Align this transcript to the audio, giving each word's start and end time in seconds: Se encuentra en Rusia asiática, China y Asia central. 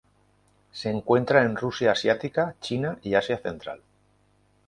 Se 0.71 0.89
encuentra 0.89 1.43
en 1.43 1.55
Rusia 1.55 1.91
asiática, 1.91 2.55
China 2.59 2.97
y 3.03 3.13
Asia 3.13 3.37
central. 3.37 3.83